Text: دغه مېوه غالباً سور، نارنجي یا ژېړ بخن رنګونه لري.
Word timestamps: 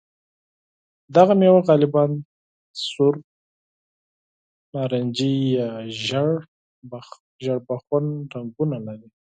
دغه 1.15 1.33
مېوه 1.39 1.61
غالباً 1.67 2.03
سور، 2.87 3.15
نارنجي 4.73 5.33
یا 5.57 5.69
ژېړ 6.03 6.29
بخن 7.69 8.05
رنګونه 8.33 8.77
لري. 8.85 9.09